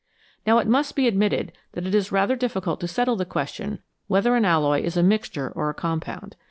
Now 0.47 0.57
it 0.57 0.65
must 0.65 0.95
be 0.95 1.05
ad 1.07 1.15
mitted 1.15 1.51
that 1.73 1.85
it 1.85 1.93
is 1.93 2.11
rather 2.11 2.35
difficult 2.35 2.79
to 2.79 2.87
settle 2.87 3.15
the 3.15 3.23
question 3.23 3.83
whether 4.07 4.35
an 4.35 4.45
alloy 4.45 4.81
is 4.81 4.97
a 4.97 5.03
mixture 5.03 5.51
or 5.53 5.69
a 5.69 5.75
compound. 5.75 6.37